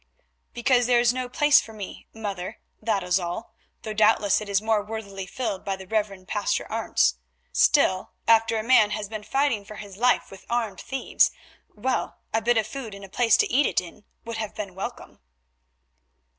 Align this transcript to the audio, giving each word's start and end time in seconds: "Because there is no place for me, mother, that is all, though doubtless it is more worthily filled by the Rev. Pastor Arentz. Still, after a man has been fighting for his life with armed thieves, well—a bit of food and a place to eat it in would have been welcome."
"Because 0.55 0.87
there 0.87 0.99
is 0.99 1.13
no 1.13 1.29
place 1.29 1.61
for 1.61 1.73
me, 1.73 2.07
mother, 2.11 2.59
that 2.81 3.03
is 3.03 3.19
all, 3.19 3.53
though 3.83 3.93
doubtless 3.93 4.41
it 4.41 4.49
is 4.49 4.59
more 4.59 4.81
worthily 4.83 5.27
filled 5.27 5.63
by 5.63 5.75
the 5.75 5.85
Rev. 5.85 6.25
Pastor 6.27 6.65
Arentz. 6.71 7.17
Still, 7.53 8.13
after 8.27 8.57
a 8.57 8.63
man 8.63 8.89
has 8.89 9.07
been 9.07 9.21
fighting 9.23 9.63
for 9.63 9.75
his 9.75 9.97
life 9.97 10.31
with 10.31 10.43
armed 10.49 10.81
thieves, 10.81 11.29
well—a 11.75 12.41
bit 12.41 12.57
of 12.57 12.65
food 12.65 12.95
and 12.95 13.05
a 13.05 13.09
place 13.09 13.37
to 13.37 13.53
eat 13.53 13.67
it 13.67 13.79
in 13.79 14.03
would 14.25 14.37
have 14.37 14.55
been 14.55 14.73
welcome." 14.73 15.19